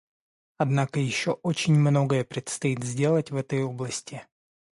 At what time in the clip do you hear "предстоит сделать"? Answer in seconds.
2.23-3.29